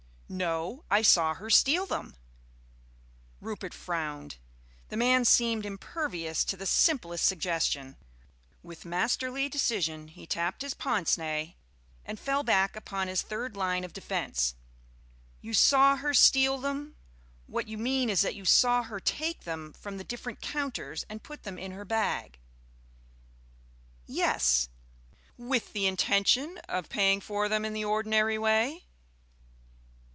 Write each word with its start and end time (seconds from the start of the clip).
"No. 0.33 0.85
I 0.89 1.01
saw 1.01 1.33
her 1.33 1.49
steal 1.49 1.85
them." 1.85 2.15
Rupert 3.41 3.73
frowned; 3.73 4.37
the 4.87 4.95
man 4.95 5.25
seemed 5.25 5.65
impervious 5.65 6.45
to 6.45 6.55
the 6.55 6.65
simplest 6.65 7.25
suggestion. 7.25 7.97
With 8.63 8.85
masterly 8.85 9.49
decision 9.49 10.07
he 10.07 10.25
tapped 10.25 10.61
his 10.61 10.73
pince 10.73 11.17
nez 11.17 11.49
and 12.05 12.17
fell 12.17 12.43
back 12.43 12.77
upon 12.77 13.09
his 13.09 13.21
third 13.21 13.57
line 13.57 13.83
of 13.83 13.91
defence. 13.91 14.55
"You 15.41 15.53
saw 15.53 15.97
her 15.97 16.13
steal 16.13 16.57
them? 16.57 16.95
What 17.47 17.67
you 17.67 17.77
mean 17.77 18.09
is 18.09 18.21
that 18.21 18.33
you 18.33 18.45
saw 18.45 18.83
her 18.83 19.01
take 19.01 19.41
them 19.43 19.73
from 19.73 19.97
the 19.97 20.05
different 20.05 20.39
counters 20.39 21.03
and 21.09 21.21
put 21.21 21.43
them 21.43 21.57
in 21.59 21.71
her 21.73 21.83
bag?" 21.83 22.39
"Yes." 24.07 24.69
"With 25.35 25.73
the 25.73 25.87
intention 25.87 26.57
of 26.69 26.87
paying 26.87 27.19
for 27.19 27.49
them 27.49 27.65
in 27.65 27.73
the 27.73 27.83
ordinary 27.83 28.37
way?" 28.37 28.85